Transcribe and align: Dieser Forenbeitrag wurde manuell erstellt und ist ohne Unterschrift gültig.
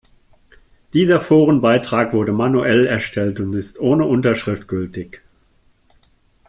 Dieser 0.93 1.21
Forenbeitrag 1.21 2.11
wurde 2.11 2.31
manuell 2.31 2.87
erstellt 2.87 3.39
und 3.39 3.53
ist 3.53 3.79
ohne 3.79 4.05
Unterschrift 4.07 4.67
gültig. 4.67 5.21